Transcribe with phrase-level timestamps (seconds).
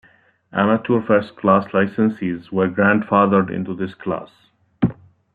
[0.51, 4.31] Amateur First Class licensees were grandfathered into this class.